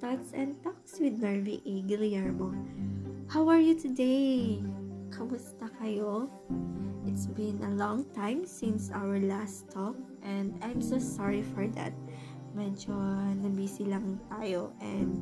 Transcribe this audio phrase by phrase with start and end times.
[0.00, 1.82] Thoughts and Talks with Narvi A.
[1.86, 2.50] Guillermo.
[3.30, 4.58] How are you today?
[5.14, 6.26] Kamusta kayo?
[7.06, 9.94] It's been a long time since our last talk
[10.26, 11.94] and I'm so sorry for that.
[12.58, 12.90] Medyo
[13.38, 15.14] nabisi lang tayo and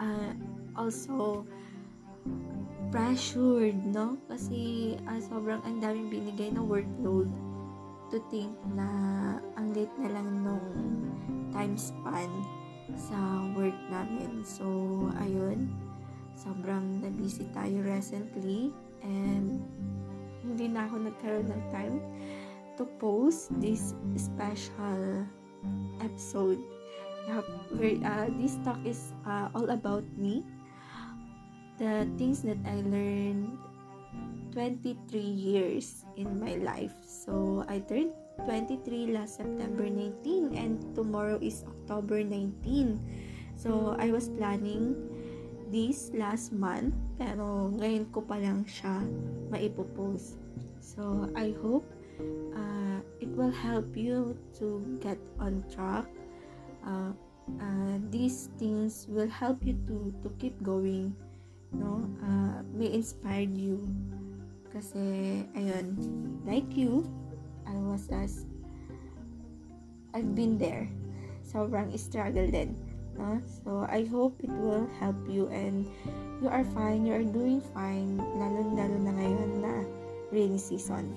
[0.00, 0.32] uh,
[0.72, 1.44] also
[2.88, 4.16] pressured, no?
[4.24, 7.28] Kasi uh, sobrang ang daming binigay na workload
[8.08, 8.88] to think na
[9.60, 10.64] ang late na lang nung
[11.52, 12.55] time span
[12.94, 13.18] sa
[13.58, 14.46] work namin.
[14.46, 14.66] So,
[15.18, 15.74] ayun,
[16.38, 18.70] sobrang na-busy tayo recently
[19.02, 19.58] and
[20.46, 21.96] hindi na ako nagkaroon ng time
[22.78, 25.26] to post this special
[25.98, 26.62] episode.
[27.26, 27.42] Yeah,
[27.74, 30.46] where, uh, this talk is uh, all about me,
[31.82, 33.50] the things that I learned
[34.54, 36.94] 23 years in my life.
[37.02, 38.14] So, I turned
[38.44, 43.00] 23 last September 19 and tomorrow is October 19.
[43.56, 44.94] So, I was planning
[45.72, 49.00] this last month pero ngayon ko pa lang siya
[49.48, 50.36] maipopost.
[50.84, 51.88] So, I hope
[52.52, 56.04] uh, it will help you to get on track.
[56.84, 57.16] Uh,
[57.62, 61.14] uh, these things will help you to to keep going
[61.74, 63.82] no uh, may inspire you
[64.76, 65.96] kasi, ayun,
[66.44, 67.08] like you,
[67.66, 68.46] I was as,
[70.14, 70.88] I've been there.
[71.42, 72.78] Sobrang struggle din.
[73.18, 73.40] No?
[73.64, 75.88] So, I hope it will help you and
[76.42, 79.74] you are fine, you are doing fine, lalo-lalo na ngayon na
[80.30, 81.16] rainy season.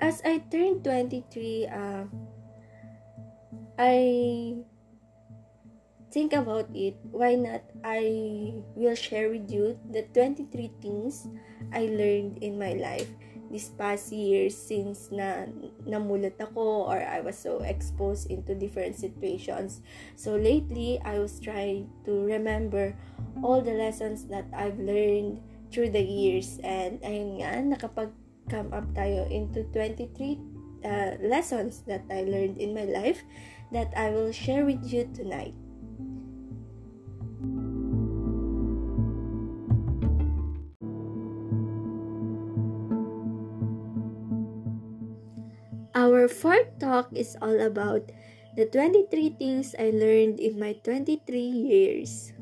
[0.00, 2.04] As I turned 23, uh,
[3.78, 3.96] I
[6.10, 11.26] think about it, why not I will share with you the 23 things
[11.72, 13.08] I learned in my life
[13.50, 15.50] this past years since na
[15.82, 19.82] namulat ako or I was so exposed into different situations.
[20.14, 22.94] So lately, I was trying to remember
[23.42, 25.42] all the lessons that I've learned
[25.74, 30.38] through the years and ayun nga, nakapag-come up tayo into 23
[30.86, 33.22] uh, lessons that I learned in my life
[33.74, 35.54] that I will share with you tonight.
[46.00, 48.08] Our fourth talk is all about
[48.56, 52.32] the 23 things I learned in my 23 years.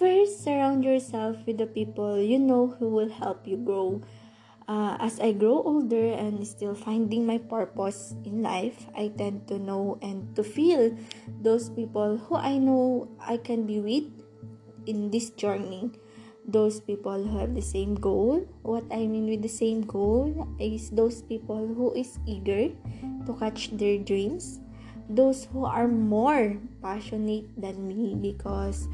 [0.00, 4.00] First, surround yourself with the people you know who will help you grow.
[4.64, 9.60] Uh, as I grow older and still finding my purpose in life, I tend to
[9.60, 10.96] know and to feel
[11.36, 14.08] those people who I know I can be with
[14.88, 15.92] in this journey.
[16.48, 18.48] Those people who have the same goal.
[18.64, 22.72] What I mean with the same goal is those people who is eager
[23.28, 24.64] to catch their dreams.
[25.12, 28.88] Those who are more passionate than me because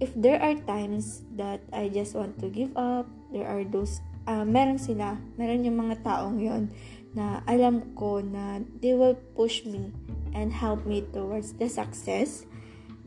[0.00, 4.44] if there are times that I just want to give up, there are those, uh,
[4.48, 6.72] meron sila, meron yung mga taong yon
[7.12, 9.92] na alam ko na they will push me
[10.32, 12.44] and help me towards the success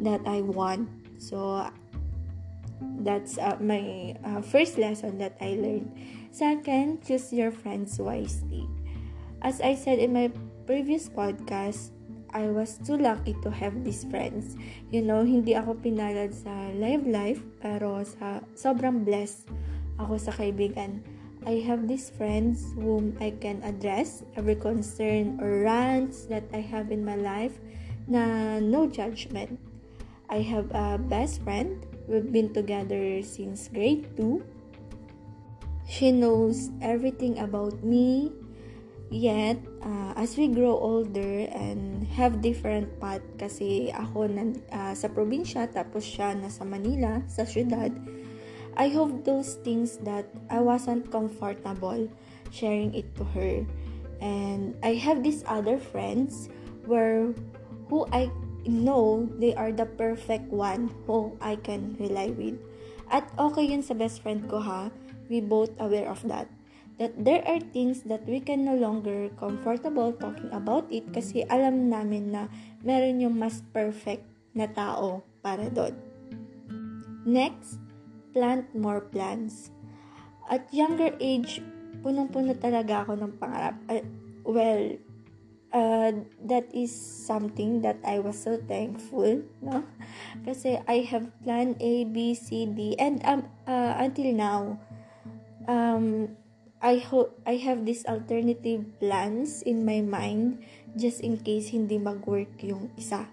[0.02, 0.90] that I want.
[1.22, 1.70] So,
[3.02, 5.92] that's uh, my uh, first lesson that I learned.
[6.32, 8.68] Second, choose your friends wisely.
[9.42, 10.32] As I said in my
[10.66, 11.92] previous podcast,
[12.34, 14.56] I was too lucky to have these friends.
[14.90, 19.52] You know, hindi ako pinalad sa live life, pero sa sobrang blessed
[20.00, 21.04] ako sa kaibigan.
[21.44, 26.94] I have these friends whom I can address every concern or rants that I have
[26.94, 27.58] in my life
[28.06, 29.58] na no judgment.
[30.30, 31.82] I have a best friend.
[32.08, 34.42] We've been together since grade 2.
[35.88, 38.32] She knows everything about me,
[39.12, 45.12] Yet, uh, as we grow older and have different path, kasi ako na, uh, sa
[45.12, 47.92] probinsya, tapos siya nasa Manila, sa syudad,
[48.80, 52.08] I hope those things that I wasn't comfortable
[52.56, 53.68] sharing it to her.
[54.24, 56.48] And I have these other friends
[56.88, 57.36] where
[57.92, 58.32] who I
[58.66, 62.60] know they are the perfect one who I can rely with.
[63.12, 64.94] At okay yun sa best friend ko ha.
[65.32, 66.52] We both aware of that
[67.02, 71.90] that there are things that we can no longer comfortable talking about it kasi alam
[71.90, 72.46] namin na
[72.86, 74.22] meron yung mas perfect
[74.54, 75.98] na tao para doon.
[77.26, 77.82] Next,
[78.38, 79.74] plant more plants.
[80.46, 81.66] At younger age,
[82.06, 83.82] punong-puno talaga ako ng pangarap.
[83.90, 84.06] Uh,
[84.46, 84.94] well,
[85.74, 86.12] uh,
[86.46, 89.84] that is something that I was so thankful, no?
[90.46, 94.80] Kasi I have plan A, B, C, D, and um, uh, until now,
[95.68, 96.36] um,
[96.82, 100.66] I hope I have these alternative plans in my mind
[100.98, 103.30] just in case hindi mag-work yung isa.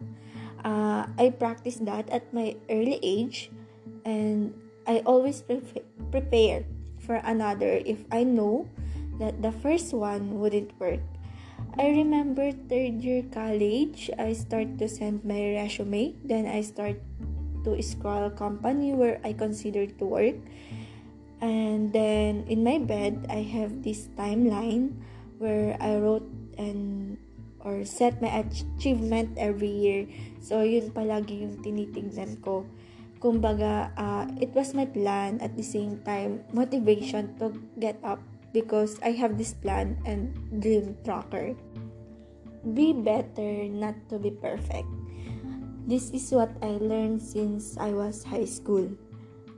[0.61, 3.49] Uh, I practice that at my early age
[4.05, 4.53] and
[4.85, 5.65] I always pre-
[6.13, 6.69] prepare
[7.01, 8.69] for another if I know
[9.17, 11.01] that the first one wouldn't work.
[11.79, 16.19] I remember third year college, I start to send my resume.
[16.27, 16.99] Then I start
[17.63, 20.35] to scroll company where I consider to work.
[21.39, 24.99] And then in my bed, I have this timeline
[25.39, 26.27] where I wrote
[26.59, 27.15] and
[27.63, 30.11] or set my achievement every year.
[30.43, 32.67] So yun palagi yung tinitignan ko.
[33.23, 38.19] Kumbaga, uh, it was my plan at the same time motivation to get up
[38.53, 41.55] because I have this plan and dream tracker.
[42.75, 44.89] Be better not to be perfect.
[45.89, 48.93] This is what I learned since I was high school.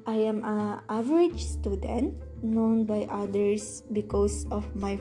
[0.06, 4.98] I am a average student known by others because of my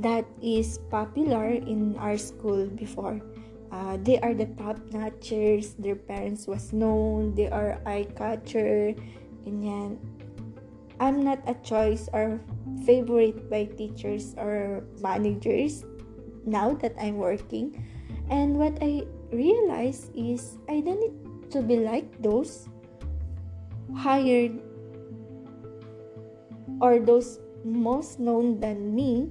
[0.00, 3.20] that is popular in our school before.
[3.70, 8.94] Uh, they are the top notchers, their parents was known, they are eye catcher,
[9.42, 9.98] ganyan.
[11.00, 12.40] I'm not a choice or
[12.86, 15.84] favorite by teachers or managers
[16.46, 17.74] now that I'm working.
[18.30, 22.68] And what I realize is I don't need to be like those
[23.96, 24.58] hired
[26.80, 29.30] or those most known than me.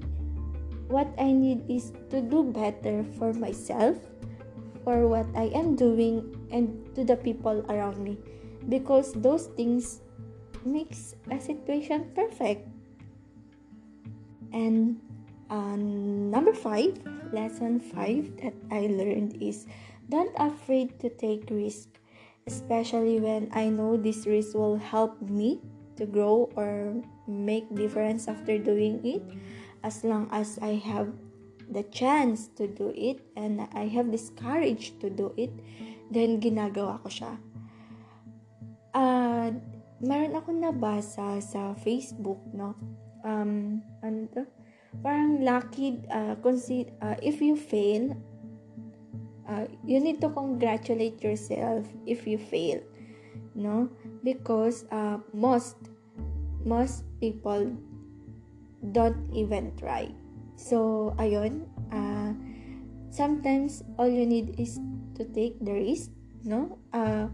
[0.87, 3.97] What I need is to do better for myself,
[4.83, 8.17] for what I am doing, and to the people around me.
[8.69, 10.02] Because those things
[10.65, 12.67] makes a situation perfect.
[14.53, 14.99] And
[15.49, 16.97] uh, number five,
[17.31, 19.65] lesson five that I learned is
[20.09, 21.89] don't afraid to take risk,
[22.47, 25.59] especially when I know this risk will help me
[25.95, 26.93] to grow or
[27.27, 29.23] make difference after doing it.
[29.83, 31.11] As long as I have
[31.69, 35.51] the chance to do it and I have this courage to do it,
[36.11, 37.33] then ginagawa ko siya.
[38.93, 39.51] Uh,
[40.03, 42.75] meron akong nabasa sa Facebook, no?
[43.23, 44.43] Um, ano to?
[44.99, 48.13] Parang lucky, uh, consider, uh, if you fail,
[49.47, 52.83] uh, you need to congratulate yourself if you fail,
[53.55, 53.89] no?
[54.21, 55.79] Because uh, most,
[56.67, 57.71] most people
[58.91, 60.11] don't even try.
[60.59, 62.35] So, ayun, uh,
[63.09, 64.77] sometimes all you need is
[65.15, 66.11] to take the risk,
[66.43, 66.77] no?
[66.91, 67.31] Uh,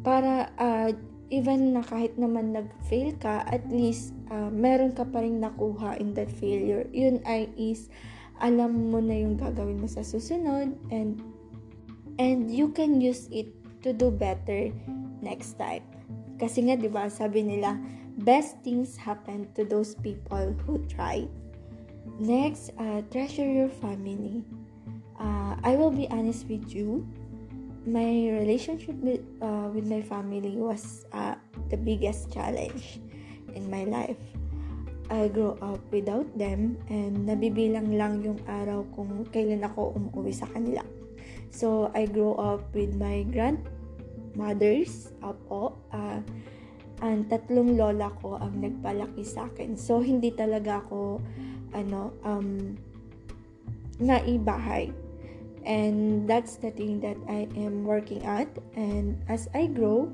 [0.00, 0.90] para uh,
[1.30, 6.12] even na kahit naman nag-fail ka, at least uh, meron ka pa rin nakuha in
[6.18, 6.84] that failure.
[6.90, 7.88] Yun ay is
[8.40, 11.20] alam mo na yung gagawin mo sa susunod and
[12.16, 13.52] and you can use it
[13.84, 14.72] to do better
[15.20, 15.84] next time.
[16.40, 17.76] Kasi nga 'di ba, sabi nila,
[18.24, 21.28] best things happen to those people who try.
[22.16, 24.44] Next, uh, treasure your family.
[25.20, 27.04] Uh, I will be honest with you
[27.86, 31.34] my relationship with, uh, with my family was uh,
[31.70, 33.00] the biggest challenge
[33.54, 34.20] in my life.
[35.10, 40.46] I grew up without them and nabibilang lang yung araw kung kailan ako umuwi sa
[40.46, 40.86] kanila.
[41.50, 46.22] So, I grew up with my grandmothers, apo, uh,
[47.02, 49.74] and tatlong lola ko ang nagpalaki sa akin.
[49.74, 51.18] So, hindi talaga ako,
[51.74, 52.78] ano, um,
[53.98, 54.94] naibahay
[55.66, 58.48] and that's the thing that I am working at.
[58.76, 60.08] And as I grow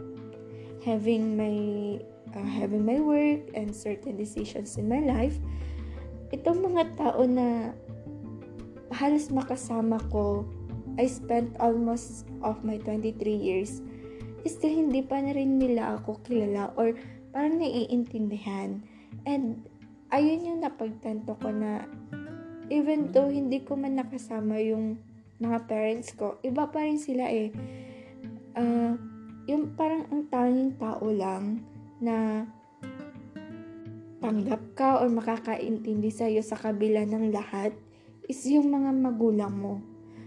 [0.84, 1.98] having my
[2.34, 5.34] uh, having my work and certain decisions in my life
[6.30, 7.74] itong mga tao na
[8.94, 10.46] halos makasama ko
[10.94, 13.82] I spent almost of my 23 years
[14.46, 16.94] still hindi pa na rin nila ako kilala or
[17.34, 18.80] parang naiintindihan.
[19.26, 19.66] And
[20.14, 21.84] ayun yung napagtanto ko na
[22.70, 24.98] even though hindi ko man nakasama yung
[25.36, 27.52] mga parents ko, iba pa rin sila eh.
[28.56, 28.96] Uh,
[29.46, 31.62] yung parang ang tanging tao lang
[32.00, 32.48] na
[34.18, 37.76] tanggap ka or makakaintindi sa'yo sa kabila ng lahat
[38.26, 39.78] is yung mga magulang mo.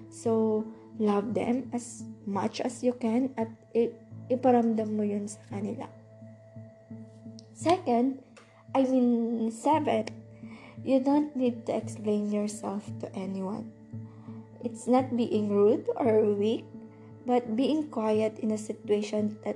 [0.08, 0.64] So,
[1.02, 3.50] love them as much as you can at
[4.30, 5.90] iparamdam mo yun sa kanila.
[7.52, 8.24] Second,
[8.72, 10.08] I mean, seven,
[10.86, 13.79] you don't need to explain yourself to anyone.
[14.64, 16.66] It's not being rude or weak,
[17.26, 19.56] but being quiet in a situation that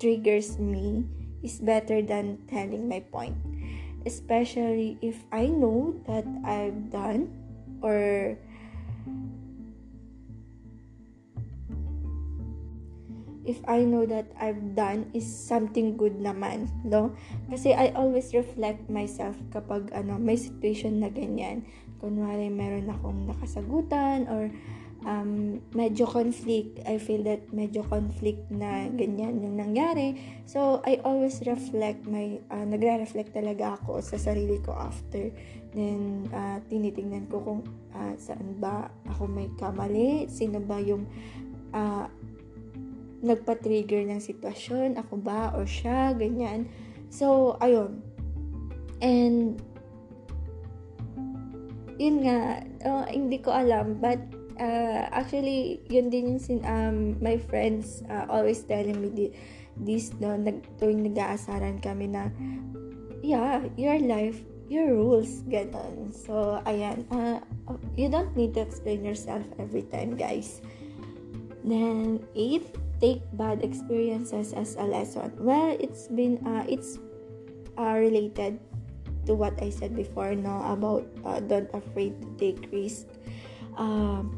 [0.00, 1.06] triggers me
[1.42, 3.36] is better than telling my point.
[4.06, 7.30] Especially if I know that I've done
[7.84, 8.36] or
[13.44, 17.12] if I know that I've done is something good naman, no?
[17.50, 21.66] Kasi I always reflect myself kapag ano, may situation na ganyan.
[22.00, 24.48] Kunwari meron akong nakasagutan or
[25.04, 26.80] um, medyo conflict.
[26.84, 30.16] I feel that medyo conflict na ganyan yung nangyari.
[30.44, 35.30] So, I always reflect my, uh, nagre-reflect talaga ako sa sarili ko after.
[35.72, 37.60] Then, uh, tinitingnan ko kung
[37.94, 41.06] uh, saan ba ako may kamali, sino ba yung
[41.72, 42.08] uh,
[43.20, 46.66] nagpa-trigger ng sitwasyon, ako ba or siya, ganyan.
[47.12, 48.00] So, ayun.
[49.00, 49.60] And,
[52.00, 54.16] yun nga, uh, hindi ko alam, but
[54.56, 59.26] uh, actually, yun din yung sin, um, my friends uh, always telling me di,
[59.76, 62.32] this, no, nag, tuwing nag-aasaran kami na,
[63.20, 64.40] yeah, your life,
[64.72, 66.08] your rules, ganon.
[66.08, 67.44] So, ayan, uh,
[68.00, 70.64] you don't need to explain yourself every time, guys.
[71.60, 72.64] Then, eight,
[73.00, 75.32] take bad experiences as a lesson.
[75.36, 77.00] Well, it's been uh, it's
[77.76, 78.60] uh, related
[79.26, 83.06] to what I said before, no, about uh, don't afraid to take risk.
[83.76, 84.32] Um,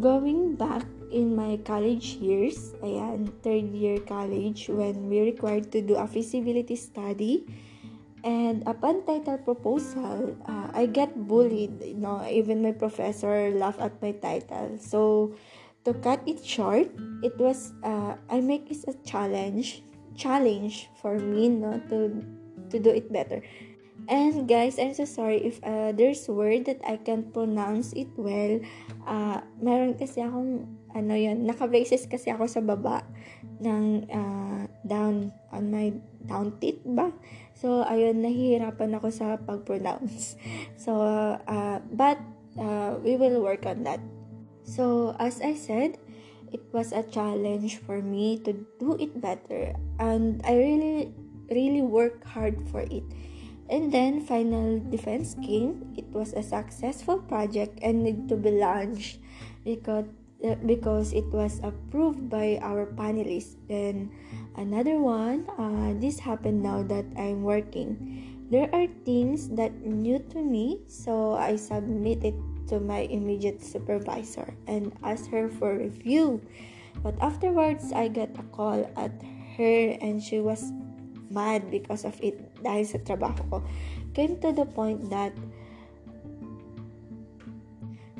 [0.00, 5.96] going back in my college years, ayan, third year college, when we required to do
[5.96, 7.46] a feasibility study,
[8.24, 11.82] and upon title proposal, uh, I get bullied.
[11.82, 14.76] You know, even my professor laughed at my title.
[14.78, 15.34] So,
[15.84, 16.90] to cut it short,
[17.22, 19.82] it was uh, I make it a challenge
[20.18, 22.10] challenge for me no to
[22.70, 23.42] to do it better.
[24.06, 28.62] And guys, I'm so sorry if uh, there's word that I can pronounce it well.
[29.02, 33.02] Uh, meron kasi akong ano yun, naka-braces kasi ako sa baba
[33.58, 35.92] ng uh, down on my
[36.24, 37.10] down teeth ba?
[37.58, 40.38] So, ayun, nahihirapan ako sa pag-pronounce.
[40.78, 40.94] So,
[41.42, 42.22] uh, but
[42.54, 44.00] uh, we will work on that.
[44.62, 45.98] So, as I said,
[46.52, 51.12] it was a challenge for me to do it better and I really
[51.50, 53.04] really worked hard for it.
[53.68, 55.92] And then final defense came.
[55.96, 59.20] It was a successful project and need to be launched
[59.64, 63.58] because uh, because it was approved by our panelists.
[63.68, 64.08] Then
[64.56, 68.46] another one, uh, this happened now that I'm working.
[68.48, 72.32] There are things that new to me, so I submitted
[72.68, 76.40] to my immediate supervisor and asked her for review.
[77.02, 79.12] But afterwards, I got a call at
[79.58, 80.72] her and she was
[81.28, 83.58] mad because of it dahil sa trabaho ko.
[84.16, 85.32] Came to the point that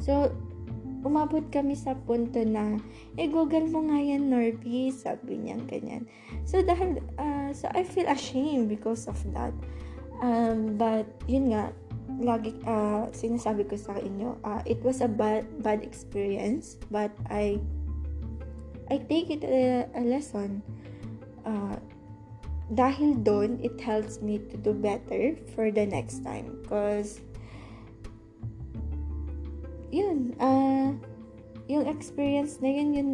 [0.08, 0.32] So,
[1.04, 2.80] umabot kami sa punto na,
[3.20, 6.08] eh, Google mo nga yan, Norby, sabi niya, ganyan.
[6.48, 9.52] So, dahil, uh, so I feel ashamed because of that.
[10.24, 11.76] Um, but, yun nga,
[12.24, 17.60] lagi uh, sinasabi ko sa inyo, uh, it was a bad bad experience, but I
[18.88, 20.64] I take it a, a lesson.
[21.44, 21.76] Uh,
[22.72, 26.60] dahil doon, it helps me to do better for the next time.
[26.60, 27.24] Because,
[29.88, 30.92] yun, uh,
[31.68, 33.08] yung experience na yun, yun,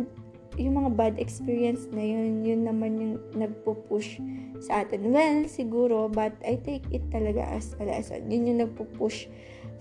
[0.58, 4.18] yung mga bad experience na yun, yun naman yung nagpo-push
[4.62, 5.10] sa atin.
[5.10, 8.30] Well, siguro, but I take it talaga as a lesson.
[8.30, 9.30] Yun yung nagpo-push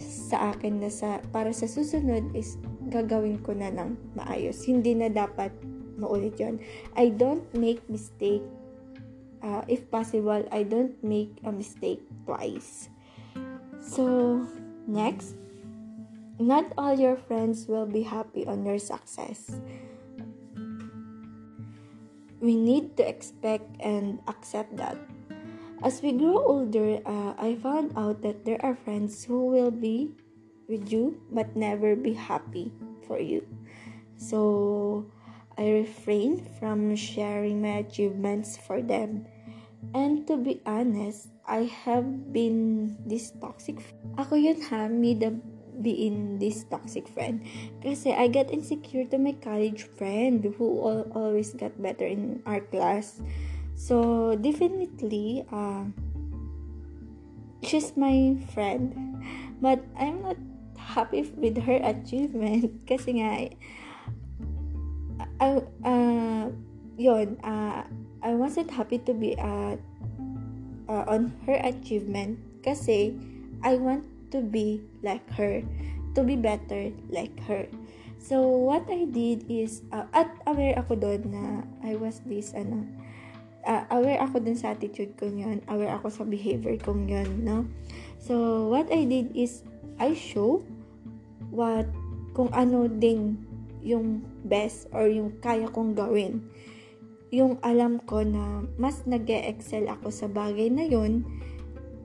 [0.02, 2.58] sa akin na sa, para sa susunod is
[2.90, 4.66] gagawin ko na ng maayos.
[4.66, 5.54] Hindi na dapat
[5.98, 6.58] maulit yun.
[6.98, 8.46] I don't make mistake.
[9.44, 12.88] Uh, if possible, I don't make a mistake twice.
[13.84, 14.48] So,
[14.88, 15.36] next,
[16.40, 19.60] not all your friends will be happy on your success
[22.44, 25.00] we need to expect and accept that.
[25.82, 30.12] As we grow older, uh, I found out that there are friends who will be
[30.68, 32.76] with you but never be happy
[33.08, 33.48] for you.
[34.20, 35.08] So
[35.58, 39.26] I refrain from sharing my achievements for them.
[39.92, 43.84] And to be honest, I have been this toxic.
[44.16, 45.36] Ako yun ha, me the
[45.82, 47.42] being this toxic friend.
[47.82, 52.62] Kasi I got insecure to my college friend who all, always got better in our
[52.62, 53.20] class.
[53.76, 55.90] So, definitely, uh,
[57.66, 58.94] she's my friend.
[59.60, 60.38] But I'm not
[60.78, 62.72] happy with her achievement.
[62.90, 63.50] Kasi nga,
[65.42, 65.50] I,
[65.84, 66.54] uh,
[66.98, 67.84] yun, uh,
[68.24, 69.76] I wasn't happy to be uh,
[70.88, 73.14] uh, on her achievement kasi
[73.62, 75.62] I want to be like her,
[76.16, 77.68] to be better like her.
[78.24, 82.88] So, what I did is, uh, at aware ako doon na I was this, ano,
[83.68, 87.68] uh, aware ako dun sa attitude ko yun, aware ako sa behavior ko yun, no?
[88.24, 89.68] So, what I did is,
[90.00, 90.64] I show
[91.52, 91.86] what
[92.32, 93.44] kung ano din
[93.84, 96.48] yung best or yung kaya kong gawin.
[97.34, 101.26] Yung alam ko na mas nag excel ako sa bagay na yun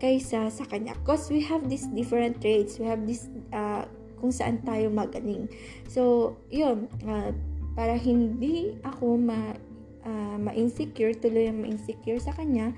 [0.00, 0.96] kaysa sa kanya.
[1.04, 2.80] Because we have these different traits.
[2.80, 3.84] We have this uh,
[4.18, 5.52] kung saan tayo magaling.
[5.84, 6.88] So, yun.
[7.04, 7.36] Uh,
[7.78, 9.54] para hindi ako ma
[10.02, 12.74] uh, ma-insecure, tuloy ang ma-insecure sa kanya,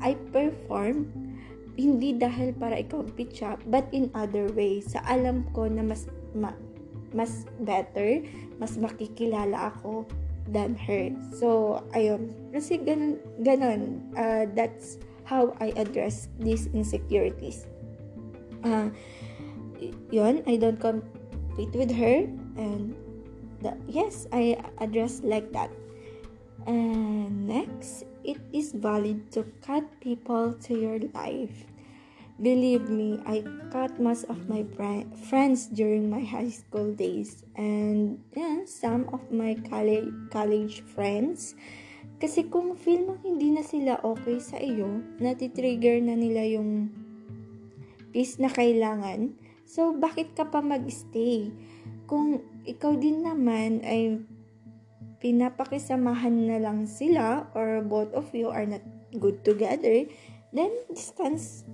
[0.00, 1.12] I perform
[1.78, 4.90] hindi dahil para i-compete siya, but in other ways.
[4.96, 6.50] Sa alam ko na mas ma,
[7.14, 8.24] mas better,
[8.58, 10.08] mas makikilala ako
[10.52, 11.12] than her.
[11.36, 12.32] So, ayun.
[12.52, 14.02] Kasi ganun, ganun.
[14.16, 17.68] Uh, that's how I address these insecurities.
[18.64, 18.88] Uh,
[20.10, 22.24] yun, I don't compete with her.
[22.56, 22.96] And
[23.60, 25.70] the, yes, I address like that.
[26.66, 31.64] And next, it is valid to cut people to your life.
[32.38, 33.42] Believe me, I
[33.74, 34.62] cut most of my
[35.26, 41.58] friends during my high school days and yeah, some of my college, friends.
[42.22, 46.94] Kasi kung feel mo hindi na sila okay sa iyo, natitrigger na nila yung
[48.14, 49.34] peace na kailangan,
[49.66, 51.50] so bakit ka pa mag-stay?
[52.06, 54.22] Kung ikaw din naman ay
[55.18, 58.86] pinapakisamahan na lang sila or both of you are not
[59.18, 60.06] good together,
[60.54, 61.66] then distance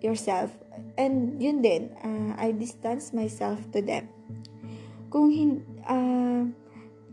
[0.00, 0.54] yourself.
[0.98, 4.06] And yun din, uh, I distance myself to them.
[5.10, 6.46] Kung hindi, uh,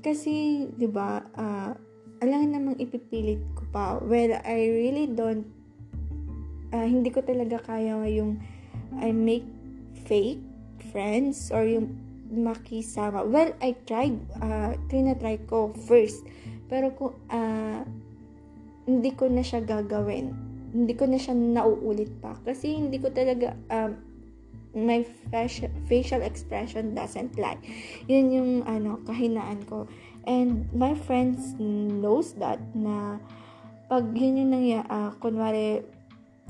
[0.05, 1.71] kasi, di ba, uh,
[2.21, 3.97] alam namang ipipilit ko pa.
[4.01, 5.49] Well, I really don't,
[6.69, 8.37] uh, hindi ko talaga kaya yung
[9.01, 9.47] I make
[10.05, 10.41] fake
[10.93, 11.97] friends or yung
[12.29, 13.25] makisama.
[13.25, 16.21] Well, I tried, uh, try ko first.
[16.69, 17.81] Pero kung, uh,
[18.85, 20.44] hindi ko na siya gagawin
[20.75, 22.35] hindi ko na siya nauulit pa.
[22.43, 23.95] Kasi hindi ko talaga, um,
[24.75, 25.07] my
[25.87, 27.55] facial, expression doesn't lie.
[28.11, 29.87] Yun yung, ano, kahinaan ko.
[30.27, 33.23] And my friends knows that na
[33.87, 35.79] pag yun yung nangya, uh, kunwari,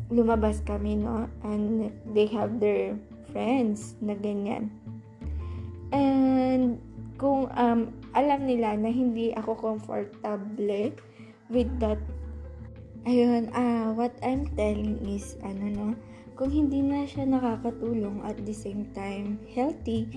[0.10, 1.30] lumabas kami, no?
[1.46, 2.98] And they have their
[3.30, 4.74] friends na ganyan.
[5.94, 6.82] And
[7.22, 10.92] kung um, alam nila na hindi ako comfortable
[11.54, 12.02] with that
[13.06, 15.88] Ayun, ah, what I'm telling is, ano no,
[16.34, 20.10] kung hindi na siya nakakatulong at the same time healthy,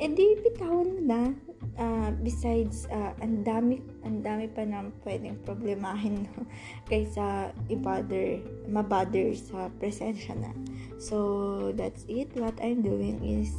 [0.00, 1.36] edi bitawan na.
[1.74, 6.48] Uh, besides, uh, ang dami, ang dami pa na pwedeng problemahin no?
[6.88, 8.40] kaysa i-bother,
[8.72, 10.54] mabother sa presensya na.
[10.96, 12.32] So, that's it.
[12.40, 13.52] What I'm doing is,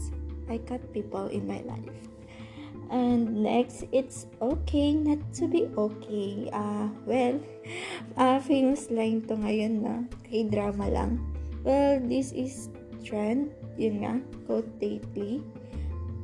[0.49, 2.14] I cut people in my life.
[2.89, 6.50] And next, it's okay not to be okay.
[6.54, 7.36] Ah, uh, well,
[8.17, 9.95] uh, famous line to ngayon na
[10.26, 11.21] kay drama lang.
[11.65, 12.69] Well, this is
[13.02, 14.13] trend, yun nga,
[14.45, 15.41] quote lately.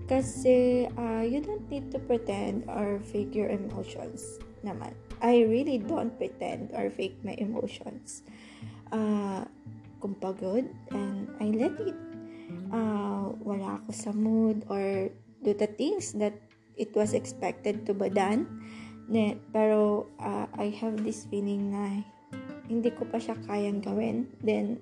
[0.05, 4.93] Kasi, uh, you don't need to pretend or fake your emotions naman.
[5.21, 8.21] I really don't pretend or fake my emotions.
[8.91, 9.45] Uh,
[10.01, 11.97] kung pagod, and I let it.
[12.73, 15.07] Uh, wala ako sa mood or
[15.45, 16.35] do the things that
[16.81, 18.49] it was expected to be done.
[19.05, 22.01] Ne, pero uh, I have this feeling na
[22.65, 24.25] hindi ko pa siya kayang gawin.
[24.41, 24.81] Then,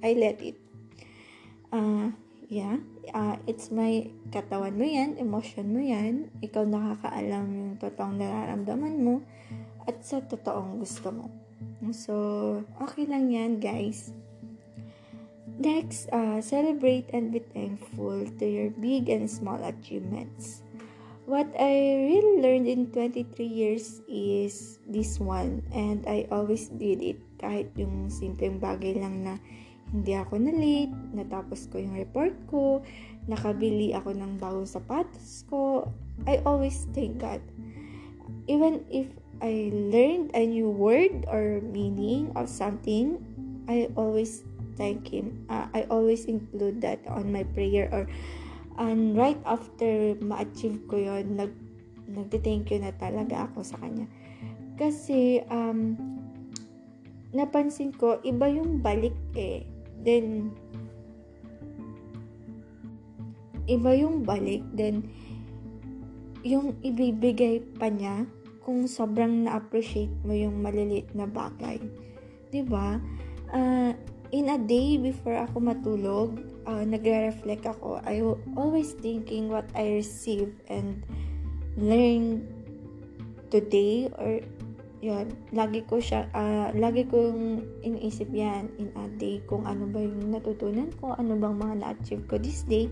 [0.00, 0.56] I let it.
[1.74, 2.14] Uh,
[2.46, 2.78] yeah,
[3.10, 6.30] uh, it's my katawan mo yan, emotion mo yan.
[6.40, 9.14] Ikaw nakakaalam yung totoong nararamdaman mo
[9.84, 11.26] at sa totoong gusto mo.
[11.92, 12.14] So,
[12.80, 14.14] okay lang yan, guys.
[15.54, 20.63] Next, uh, celebrate and be thankful to your big and small achievements.
[21.24, 27.16] What I really learned in 23 years is this one and I always did it
[27.40, 29.40] kahit yung simpleng bagay lang na
[29.88, 32.84] hindi ako na late, natapos ko yung report ko,
[33.24, 35.88] nakabili ako ng bagong sapatos ko,
[36.28, 37.40] I always thank God.
[38.44, 39.08] Even if
[39.40, 43.16] I learned a new word or meaning of something,
[43.64, 44.44] I always
[44.76, 45.48] thank Him.
[45.48, 48.04] Uh, I always include that on my prayer or
[48.74, 51.52] And right after ma-achieve ko yon nag,
[52.10, 54.10] nagte-thank you na talaga ako sa kanya.
[54.74, 55.94] Kasi, um,
[57.30, 59.62] napansin ko, iba yung balik eh.
[60.02, 60.50] Then,
[63.70, 64.66] iba yung balik.
[64.74, 65.06] Then,
[66.44, 68.28] yung ibibigay pa niya
[68.60, 71.80] kung sobrang na-appreciate mo yung maliliit na bagay.
[72.52, 73.00] 'Di ba?
[73.48, 73.92] Uh,
[74.34, 78.18] in a day before ako matulog, uh, nagre-reflect ako, I
[78.58, 81.06] always thinking what I receive and
[81.78, 82.42] learn
[83.54, 84.42] today or
[84.98, 90.02] yun, lagi ko siya, uh, lagi kong iniisip yan in a day kung ano ba
[90.02, 92.90] yung natutunan ko, ano bang mga na-achieve ko this day.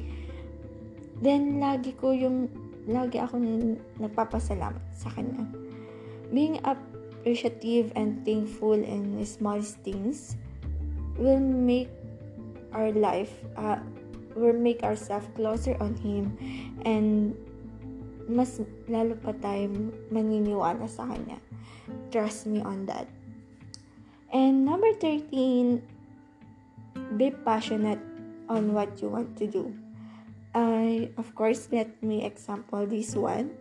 [1.18, 2.46] Then, lagi ko yung,
[2.86, 3.42] lagi ako
[3.98, 5.42] nagpapasalamat sa kanya.
[6.30, 10.38] Being appreciative and thankful in small things
[11.16, 11.90] will make
[12.72, 13.78] our life, uh,
[14.34, 16.36] will make ourselves closer on Him
[16.84, 17.36] and
[18.30, 19.68] mas lalo pa tayo
[20.08, 21.38] maniniwala sa Kanya.
[22.14, 23.08] Trust me on that.
[24.32, 25.82] And number 13,
[27.20, 28.00] be passionate
[28.48, 29.74] on what you want to do.
[30.54, 33.52] I, of course, let me example this one.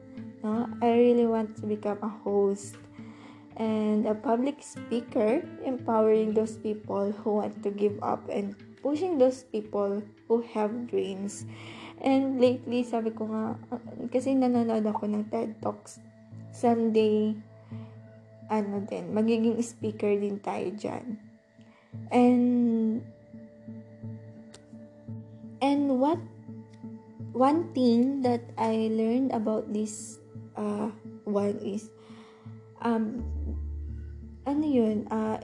[0.44, 0.68] No?
[0.82, 2.76] I really want to become a host
[3.62, 9.46] and a public speaker, empowering those people who want to give up and pushing those
[9.54, 11.46] people who have dreams.
[12.02, 13.62] And lately, sabi ko nga,
[14.10, 16.02] kasi nanonood ako ng TED Talks.
[16.50, 17.38] Someday,
[18.50, 21.22] ano din, magiging speaker din tayo dyan.
[22.10, 23.06] And,
[25.62, 26.18] and what,
[27.38, 30.18] one thing that I learned about this
[30.58, 30.90] uh,
[31.30, 31.94] one is,
[32.82, 33.22] um,
[34.46, 35.38] ano yun, uh,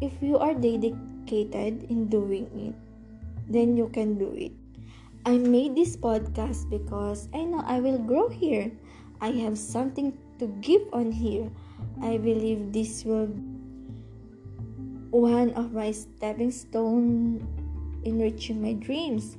[0.00, 2.76] if you are dedicated in doing it,
[3.48, 4.52] then you can do it.
[5.26, 8.72] I made this podcast because I know I will grow here.
[9.20, 11.52] I have something to give on here.
[12.00, 13.28] I believe this will
[15.10, 17.44] one of my stepping stone
[18.04, 19.36] in reaching my dreams.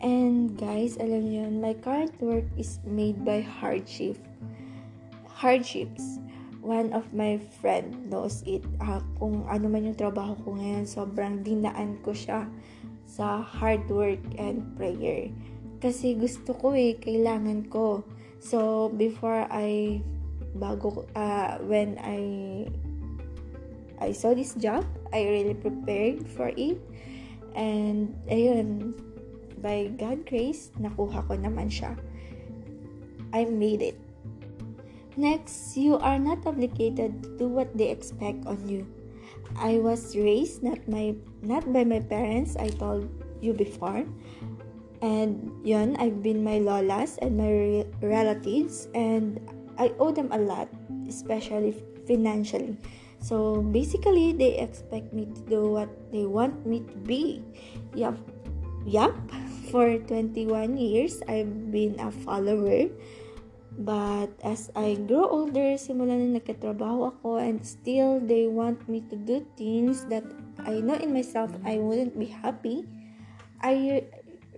[0.00, 4.16] And guys, alam niyo, my current work is made by hardship.
[5.40, 6.20] Hardships.
[6.60, 8.60] One of my friend knows it.
[8.76, 12.44] Uh, kung ano man yung trabaho ko ngayon, sobrang dinaan ko siya
[13.08, 15.32] sa hard work and prayer.
[15.80, 18.04] Kasi gusto ko eh, kailangan ko.
[18.36, 20.04] So, before I,
[20.60, 22.20] bago, uh, when I,
[23.96, 26.76] I saw this job, I really prepared for it.
[27.56, 28.92] And, ayun,
[29.64, 31.96] by God grace, nakuha ko naman siya.
[33.32, 34.09] I made it.
[35.20, 38.88] Next, you are not obligated to do what they expect on you.
[39.52, 41.12] I was raised not my
[41.44, 43.04] not by my parents, I told
[43.44, 44.08] you before.
[45.04, 49.36] And yun, I've been my lolas and my re- relatives and
[49.76, 50.72] I owe them a lot,
[51.04, 51.76] especially
[52.08, 52.80] financially.
[53.20, 57.44] So basically, they expect me to do what they want me to be.
[57.92, 58.16] Yup.
[58.88, 59.12] Yup.
[59.68, 62.88] For 21 years, I've been a follower.
[63.80, 69.16] But as I grow older, simula na nagkatrabaho ako and still they want me to
[69.16, 70.28] do things that
[70.60, 72.84] I know in myself I wouldn't be happy.
[73.64, 74.04] I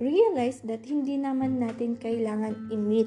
[0.03, 3.07] realized that hindi naman natin kailangan i-meet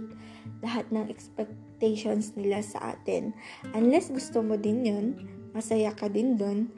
[0.64, 3.36] lahat ng expectations nila sa atin.
[3.76, 5.06] Unless gusto mo din yun,
[5.52, 6.72] masaya ka din dun.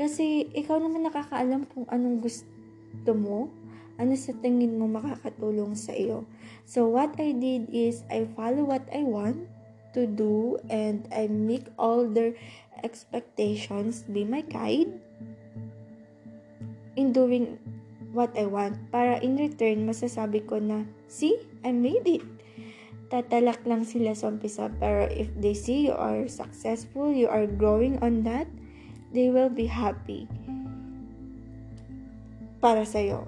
[0.00, 3.52] Kasi ikaw naman nakakaalam kung anong gusto mo,
[4.00, 6.24] ano sa tingin mo makakatulong sa iyo.
[6.64, 9.44] So what I did is I follow what I want
[9.92, 12.32] to do and I make all their
[12.80, 14.88] expectations be my guide
[16.96, 17.60] in doing
[18.16, 18.80] what I want.
[18.88, 22.24] Para in return masasabi ko na see I made it.
[23.12, 28.00] Tatalak lang sila sa umpisa pero if they see you are successful you are growing
[28.00, 28.46] on that
[29.10, 30.30] they will be happy
[32.62, 33.26] para sa'yo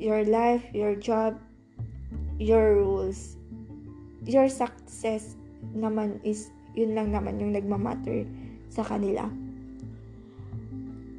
[0.00, 1.36] your life, your job,
[2.40, 3.36] your rules,
[4.24, 5.36] your success
[5.76, 8.24] naman is yun lang naman yung nagmamatter
[8.72, 9.28] sa kanila.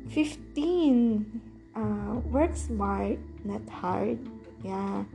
[0.09, 1.23] 15.
[1.71, 4.19] Uh, work smart, not hard.
[4.65, 5.05] Yeah.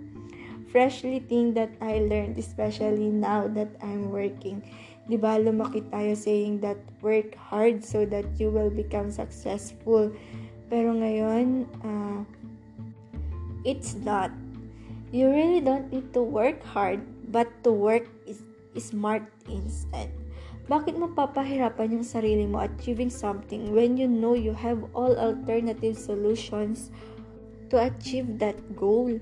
[0.73, 4.65] Freshly thing that I learned, especially now that I'm working.
[5.07, 10.11] Di ba, lumaki tayo saying that work hard so that you will become successful.
[10.67, 12.27] Pero ngayon, uh,
[13.67, 14.31] It's not.
[15.11, 17.03] You really don't need to work hard,
[17.35, 18.39] but to work is,
[18.79, 20.15] smart instead.
[20.71, 25.99] Bakit mo papahirapan yung sarili mo achieving something when you know you have all alternative
[25.99, 26.95] solutions
[27.75, 29.19] to achieve that goal?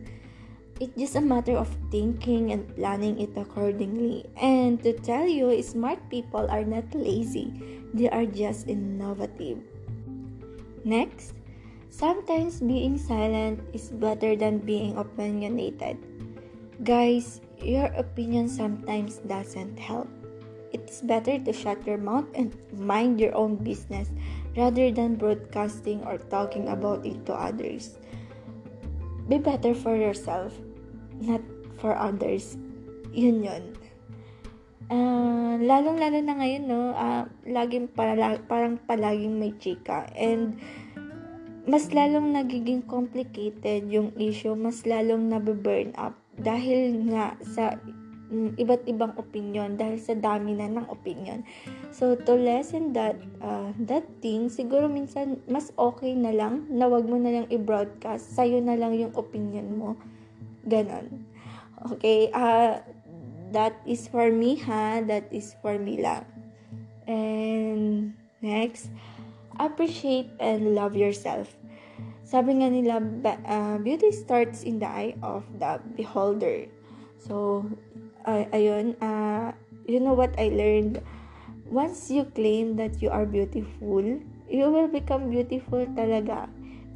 [0.76, 4.28] It's just a matter of thinking and planning it accordingly.
[4.36, 7.48] And to tell you, smart people are not lazy,
[7.96, 9.62] they are just innovative.
[10.84, 11.32] Next,
[11.94, 15.94] Sometimes being silent is better than being opinionated.
[16.82, 20.10] Guys, your opinion sometimes doesn't help.
[20.74, 24.10] It's better to shut your mouth and mind your own business
[24.58, 27.94] rather than broadcasting or talking about it to others.
[29.30, 30.50] Be better for yourself,
[31.22, 31.46] not
[31.78, 32.58] for others.
[33.14, 33.64] Yun yun.
[34.90, 40.10] Uh, lalong-lalo na ngayon, no, uh, laging para, parang palaging may chika.
[40.18, 40.58] And
[41.64, 47.80] mas lalong nagiging complicated yung issue, mas lalong nabe-burn up dahil nga sa
[48.28, 51.40] mm, iba't ibang opinion dahil sa dami na ng opinion.
[51.88, 57.08] So to lessen that uh, that thing, siguro minsan mas okay na lang na wag
[57.08, 59.96] mo na lang i-broadcast, sa'yo na lang yung opinion mo.
[60.68, 61.24] Ganon.
[61.96, 62.80] Okay, uh,
[63.52, 66.24] that is for me ha, that is for me lang.
[67.04, 68.88] And next,
[69.60, 71.52] appreciate and love yourself.
[72.24, 72.98] Sabi nga nila,
[73.44, 76.66] uh, beauty starts in the eye of the beholder.
[77.20, 77.68] So,
[78.24, 79.52] uh, ayun, uh,
[79.84, 81.04] you know what I learned?
[81.68, 84.02] Once you claim that you are beautiful,
[84.48, 86.48] you will become beautiful talaga.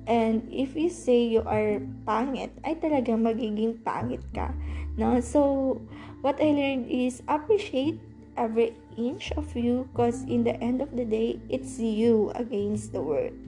[0.09, 4.57] And if you say you are pangit, ay talaga magiging pangit ka.
[4.97, 5.21] No?
[5.21, 5.77] So,
[6.25, 8.01] what I learned is appreciate
[8.40, 12.99] every inch of you because in the end of the day, it's you against the
[12.99, 13.39] world.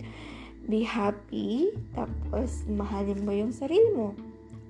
[0.71, 4.15] Be happy, tapos mahalin mo yung sarili mo.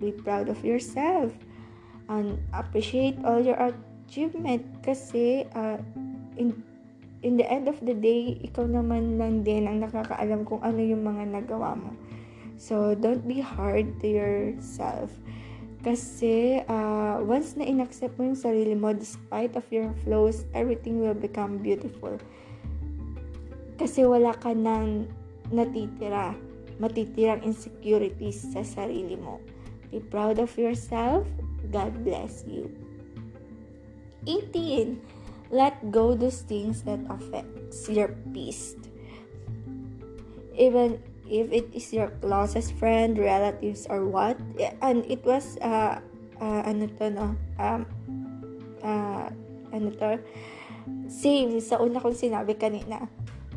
[0.00, 1.36] Be proud of yourself.
[2.08, 5.76] And appreciate all your achievement kasi uh,
[6.40, 6.56] in,
[7.20, 11.04] in the end of the day, ikaw naman lang din ang nakakaalam kung ano yung
[11.04, 11.92] mga nagawa mo.
[12.56, 15.12] So, don't be hard to yourself
[15.80, 21.16] kasi uh, once na inaccept mo yung sarili mo, despite of your flaws, everything will
[21.16, 22.20] become beautiful.
[23.80, 25.08] Kasi wala ka nang
[25.48, 26.36] natitira,
[26.76, 29.40] matitirang insecurities sa sarili mo.
[29.88, 31.24] Be proud of yourself.
[31.72, 32.68] God bless you.
[34.28, 35.00] 18.
[35.50, 38.76] Let go those things that affects your peace.
[40.54, 44.36] Even if it is your closest friend, relatives, or what.
[44.82, 46.02] And it was, uh,
[46.42, 47.26] uh, ano to, no?
[47.56, 47.86] Um,
[48.82, 49.30] uh,
[49.70, 50.18] ano to?
[51.06, 53.06] Same sa una kong sinabi kanina.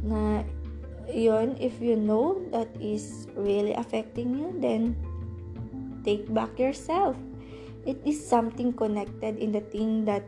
[0.05, 0.45] Na,
[1.09, 4.93] yun, if you know that is really affecting you, then
[6.05, 7.17] take back yourself.
[7.83, 10.23] It is something connected in the thing that,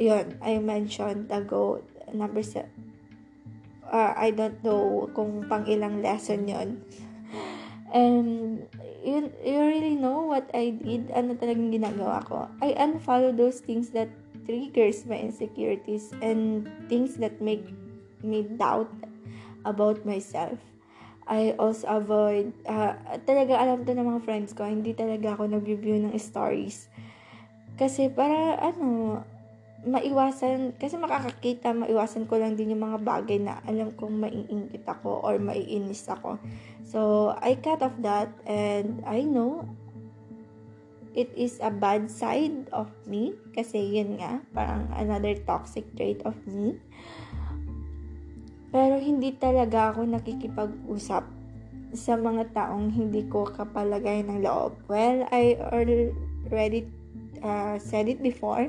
[0.00, 2.75] yun, I mentioned ago, number seven
[3.90, 6.82] uh, I don't know kung pang ilang lesson yon
[7.94, 8.66] And
[9.06, 12.50] you, you really know what I did, ano talagang ginagawa ko.
[12.58, 14.10] I unfollow those things that
[14.44, 17.62] triggers my insecurities and things that make
[18.26, 18.90] me doubt
[19.62, 20.58] about myself.
[21.26, 22.94] I also avoid, uh,
[23.26, 26.86] talaga alam to ng mga friends ko, hindi talaga ako nag-review ng stories.
[27.74, 29.22] Kasi para, ano,
[29.86, 35.22] maiwasan, kasi makakakita, maiwasan ko lang din yung mga bagay na alam kong maiingit ako
[35.22, 36.42] or maiinis ako.
[36.82, 39.62] So, I cut off that and I know
[41.14, 46.34] it is a bad side of me kasi yun nga, parang another toxic trait of
[46.44, 46.76] me.
[48.74, 51.24] Pero hindi talaga ako nakikipag-usap
[51.94, 54.76] sa mga taong hindi ko kapalagay ng loob.
[54.90, 56.90] Well, I already
[57.40, 58.68] uh, said it before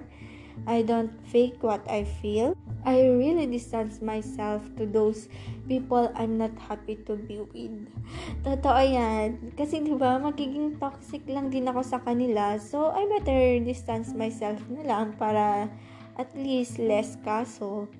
[0.65, 2.57] I don't fake what I feel.
[2.87, 5.27] I really distance myself to those
[5.67, 7.91] people I'm not happy to be with.
[8.47, 9.53] Totoo yan.
[9.59, 12.55] Kasi di ba magiging toxic lang din ako sa kanila.
[12.57, 15.67] So, I better distance myself na lang para
[16.15, 17.91] at least less kaso.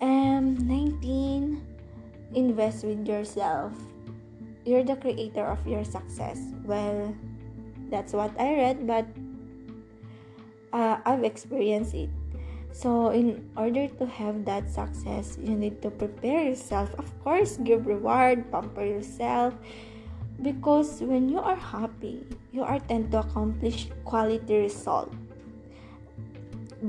[0.00, 1.60] Um, 19.
[2.32, 3.76] Invest with yourself.
[4.64, 6.40] You're the creator of your success.
[6.64, 7.12] Well,
[7.92, 9.04] that's what I read, but
[10.72, 12.10] uh, I've experienced it.
[12.72, 16.88] So, in order to have that success, you need to prepare yourself.
[16.96, 19.52] Of course, give reward, pamper yourself.
[20.40, 25.12] Because when you are happy, you are tend to accomplish quality result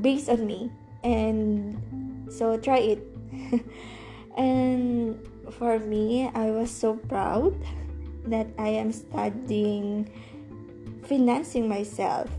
[0.01, 0.71] based on me.
[1.03, 1.75] And
[2.31, 3.03] so try it.
[4.37, 5.19] and
[5.59, 7.53] for me, I was so proud
[8.31, 10.07] that I am studying
[11.03, 12.31] financing myself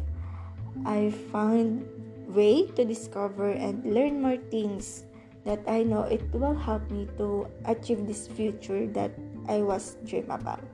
[0.83, 1.87] I found
[2.27, 5.07] way to discover and learn more things
[5.47, 9.13] that I know it will help me to achieve this future that
[9.47, 10.65] I was dream about.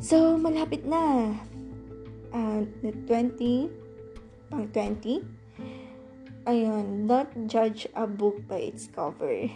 [0.00, 1.34] So, malapit na.
[2.32, 3.68] Uh, the 20,
[4.48, 5.26] pang 20.
[6.46, 9.50] Ayun, not judge a book by its cover.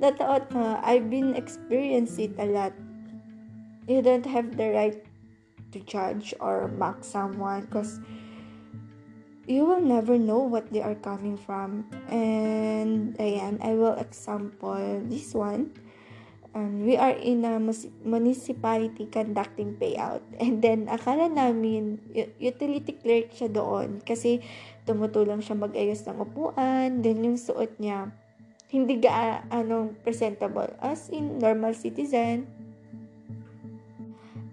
[0.00, 2.72] Totoo na, I've been experienced it a lot.
[3.90, 4.98] You don't have the right
[5.74, 7.98] to judge or mock someone because
[9.46, 11.86] you will never know what they are coming from.
[12.06, 15.74] And ayan, I will example this one.
[16.52, 17.56] And we are in a
[18.04, 20.20] municipality conducting payout.
[20.42, 21.96] And then, akala namin,
[22.36, 24.04] utility clerk siya doon.
[24.04, 24.44] Kasi,
[24.84, 27.00] tumutulong siya mag-ayos ng upuan.
[27.00, 28.12] Then, yung suot niya,
[28.68, 32.48] hindi ga anong presentable as in normal citizen.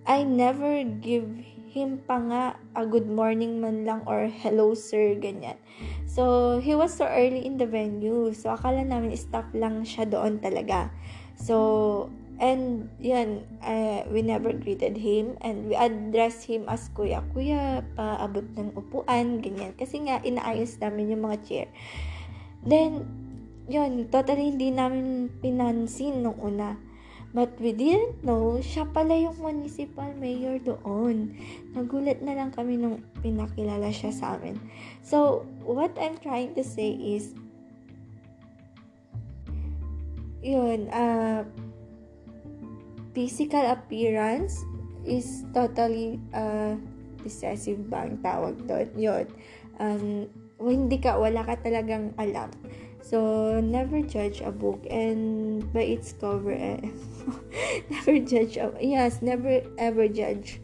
[0.07, 1.27] I never give
[1.69, 5.55] him pa nga a good morning man lang or hello sir, ganyan.
[6.09, 8.33] So, he was so early in the venue.
[8.33, 10.89] So, akala namin staff lang siya doon talaga.
[11.37, 12.09] So,
[12.41, 17.21] and yun, uh, we never greeted him and we addressed him as kuya.
[17.35, 19.77] Kuya, paabot ng upuan, ganyan.
[19.77, 21.67] Kasi nga, inaayos namin yung mga chair.
[22.65, 23.05] Then,
[23.69, 26.88] yun, totally hindi namin pinansin nung una.
[27.29, 31.37] But we didn't know, siya pala yung municipal mayor doon.
[31.77, 34.57] Nagulat na lang kami nung pinakilala siya sa amin.
[35.05, 37.37] So, what I'm trying to say is,
[40.41, 41.45] yun, uh,
[43.13, 44.65] physical appearance
[45.05, 46.81] is totally uh,
[47.21, 48.89] decisive ba ang tawag doon?
[48.97, 49.25] Yun.
[49.77, 50.25] Um,
[50.57, 52.49] hindi ka, wala ka talagang alam.
[53.05, 56.57] So, never judge a book and by its cover.
[56.57, 56.89] Eh.
[57.89, 60.61] never judge, yes, never ever judge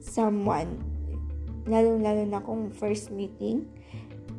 [0.00, 0.82] someone.
[1.66, 3.66] Lalo-lalo na kung first meeting.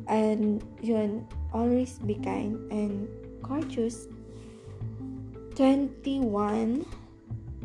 [0.06, 3.10] And, yun, always be kind and
[3.42, 4.06] courteous.
[5.58, 6.84] 21,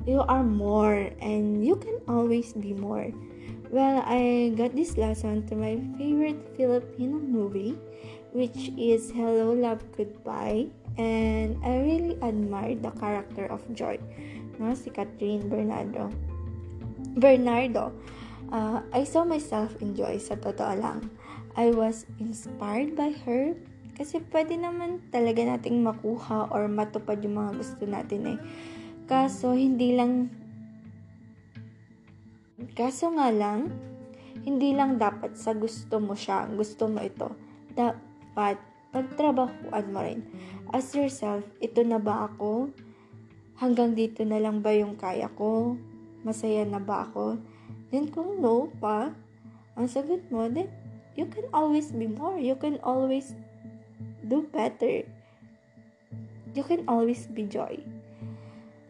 [0.07, 3.13] you are more and you can always be more.
[3.69, 7.77] Well, I got this lesson to my favorite Filipino movie
[8.31, 13.99] which is Hello Love Goodbye and I really admire the character of Joy
[14.61, 14.77] no?
[14.77, 16.13] Si Catherine Bernardo.
[17.17, 17.91] Bernardo.
[18.53, 21.09] Uh, I saw myself in Joy sa totoo lang.
[21.57, 23.57] I was inspired by her
[23.97, 28.39] kasi pwede naman talaga nating makuha or matupad yung mga gusto natin eh.
[29.09, 30.31] Kaso hindi lang
[32.77, 33.73] kaso nga lang
[34.45, 37.35] hindi lang dapat sa gusto mo siya gusto mo ito.
[37.75, 37.97] Da-
[38.31, 40.23] dapat pagtrabahuan mo rin.
[40.75, 42.71] Ask yourself, ito na ba ako?
[43.59, 45.79] Hanggang dito na lang ba yung kaya ko?
[46.21, 47.39] Masaya na ba ako?
[47.91, 49.11] Then kung no pa,
[49.75, 50.67] ang sagot mo, then
[51.15, 52.39] you can always be more.
[52.39, 53.35] You can always
[54.27, 55.07] do better.
[56.51, 57.79] You can always be joy.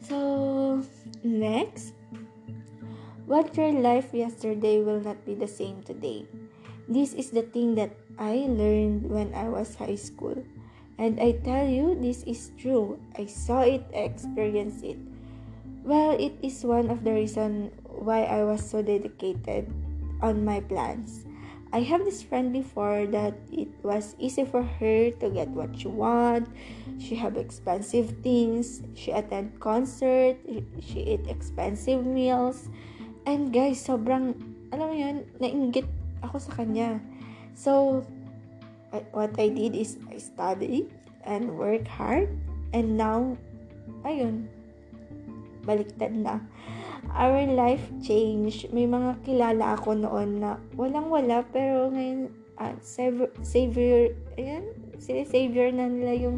[0.01, 0.81] So,
[1.21, 1.93] next,
[3.29, 6.25] what your life yesterday will not be the same today.
[6.89, 10.43] This is the thing that I learned when I was high school.
[10.97, 12.99] And I tell you, this is true.
[13.17, 14.97] I saw it, I experienced it.
[15.83, 19.65] Well, it is one of the reasons why I was so dedicated
[20.21, 21.25] on my plans.
[21.73, 25.87] I have this friend before that it was easy for her to get what she
[25.87, 26.51] want.
[26.99, 28.83] She have expensive things.
[28.93, 30.35] She attend concert.
[30.83, 32.67] She eat expensive meals.
[33.25, 34.35] And guys, sobrang,
[34.75, 35.87] alam mo yun, nainggit
[36.19, 36.99] ako sa kanya.
[37.55, 38.05] So,
[38.91, 40.91] I, what I did is I studied
[41.23, 42.29] and work hard
[42.73, 43.37] and now,
[44.03, 44.47] ayun,
[45.63, 46.41] baliktad na.
[47.11, 48.71] Our life changed.
[48.71, 54.63] May mga kilala ako noon na walang-wala pero ngayon uh, savior, savior ayan,
[55.01, 56.37] savior na nila yung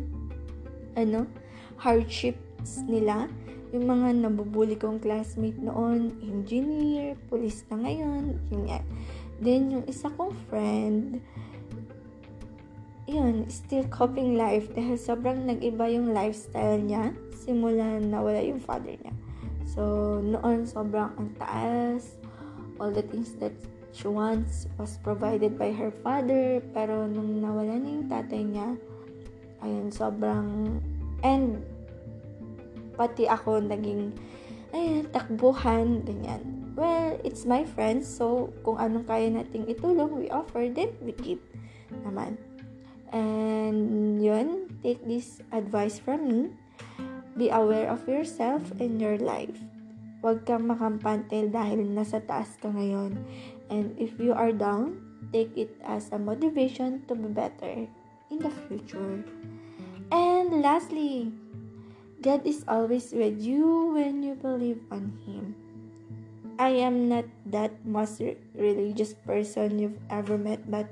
[0.97, 1.29] ano,
[1.77, 3.29] hardships nila.
[3.73, 8.85] Yung mga nabubuli kong classmate noon, engineer, police na ngayon, yun yan.
[9.43, 11.19] Then, yung isa kong friend,
[13.03, 18.95] yun, still coping life dahil sobrang nag-iba yung lifestyle niya simula na wala yung father
[18.95, 19.11] niya.
[19.67, 19.83] So,
[20.23, 22.15] noon sobrang ang taas,
[22.79, 23.51] all the things that
[23.91, 28.79] she wants was provided by her father, pero nung nawala na yung tatay niya,
[29.59, 30.79] ayun, sobrang,
[31.19, 31.59] and
[32.95, 34.15] pati ako naging,
[34.71, 40.65] ayun, takbuhan, ganyan well, it's my friends, so kung anong kaya nating itulong, we offer,
[40.69, 41.41] then we give
[42.05, 42.37] naman.
[43.13, 46.41] And yun, take this advice from me.
[47.37, 49.57] Be aware of yourself and your life.
[50.25, 53.21] Huwag kang makampante dahil nasa taas ka ngayon.
[53.69, 54.97] And if you are down,
[55.33, 57.85] take it as a motivation to be better
[58.29, 59.21] in the future.
[60.13, 61.33] And lastly,
[62.21, 65.62] God is always with you when you believe on Him.
[66.63, 68.23] I am not that most
[68.55, 70.87] religious person you've ever met, but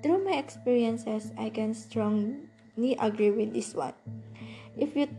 [0.00, 3.92] through my experiences, I can strongly agree with this one.
[4.72, 5.12] If you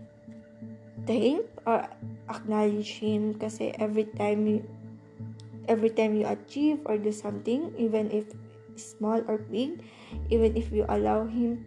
[1.05, 1.85] thank or
[2.25, 4.65] acknowledge Him, kasi every time you
[5.69, 8.33] every time you achieve or do something, even if
[8.73, 9.85] small or big,
[10.33, 11.61] even if you allow Him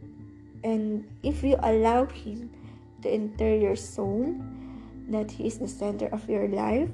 [0.67, 2.51] and if you allow Him
[3.03, 4.35] to enter your soul,
[5.15, 6.91] that He is the center of your life,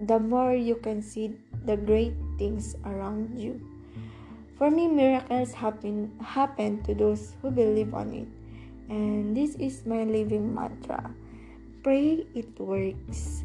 [0.00, 3.60] the more you can see the great things around you.
[4.58, 8.28] For me, miracles happen happen to those who believe on it.
[8.88, 11.12] And this is my living mantra
[11.86, 13.44] pray, it works.